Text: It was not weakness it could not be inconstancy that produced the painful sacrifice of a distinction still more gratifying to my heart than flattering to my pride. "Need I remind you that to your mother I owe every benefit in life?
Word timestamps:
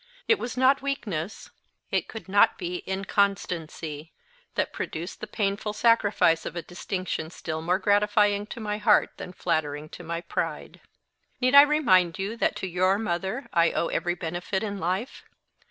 It 0.27 0.39
was 0.39 0.57
not 0.57 0.81
weakness 0.81 1.51
it 1.91 2.07
could 2.07 2.27
not 2.27 2.57
be 2.57 2.77
inconstancy 2.87 4.11
that 4.55 4.73
produced 4.73 5.21
the 5.21 5.27
painful 5.27 5.73
sacrifice 5.73 6.43
of 6.43 6.55
a 6.55 6.63
distinction 6.63 7.29
still 7.29 7.61
more 7.61 7.77
gratifying 7.77 8.47
to 8.47 8.59
my 8.59 8.79
heart 8.79 9.11
than 9.17 9.31
flattering 9.31 9.89
to 9.89 10.03
my 10.03 10.21
pride. 10.21 10.81
"Need 11.39 11.53
I 11.53 11.61
remind 11.61 12.17
you 12.17 12.35
that 12.37 12.55
to 12.55 12.67
your 12.67 12.97
mother 12.97 13.47
I 13.53 13.73
owe 13.73 13.89
every 13.89 14.15
benefit 14.15 14.63
in 14.63 14.79
life? 14.79 15.23